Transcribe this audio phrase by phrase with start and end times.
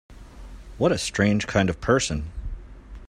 [0.79, 2.31] What a strange kind of person!